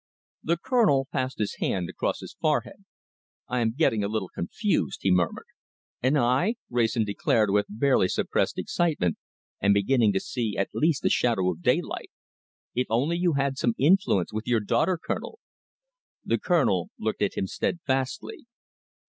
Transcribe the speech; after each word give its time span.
The 0.41 0.57
Colonel 0.57 1.07
passed 1.11 1.37
his 1.37 1.57
hand 1.59 1.87
across 1.87 2.21
his 2.21 2.33
forehead. 2.41 2.85
"I 3.47 3.59
am 3.59 3.75
getting 3.77 4.03
a 4.03 4.07
little 4.07 4.29
confused," 4.29 5.01
he 5.03 5.11
murmured. 5.11 5.45
"And 6.01 6.17
I," 6.17 6.55
Wrayson 6.71 7.03
declared, 7.03 7.51
with 7.51 7.67
barely 7.69 8.07
suppressed 8.07 8.57
excitement, 8.57 9.19
"am 9.61 9.73
beginning 9.73 10.11
to 10.13 10.19
see 10.19 10.57
at 10.57 10.71
least 10.73 11.03
the 11.03 11.11
shadow 11.11 11.51
of 11.51 11.61
daylight. 11.61 12.09
If 12.73 12.87
only 12.89 13.17
you 13.19 13.33
had 13.33 13.59
some 13.59 13.75
influence 13.77 14.33
with 14.33 14.47
your 14.47 14.59
daughter, 14.61 14.97
Colonel!" 14.97 15.37
The 16.25 16.39
Colonel 16.39 16.89
looked 16.97 17.21
at 17.21 17.37
him 17.37 17.45
steadfastly. 17.45 18.47